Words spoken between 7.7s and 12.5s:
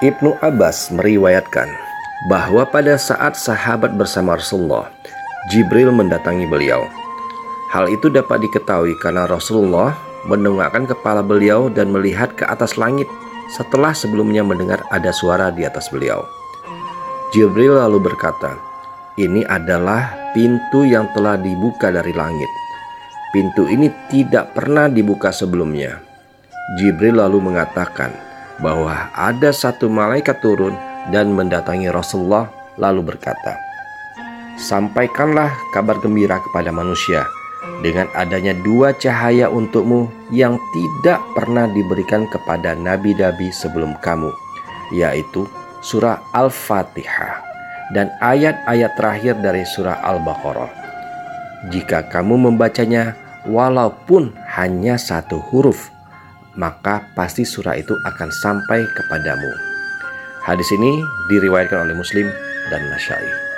Hal itu dapat diketahui karena Rasulullah menunggakkan kepala beliau dan melihat ke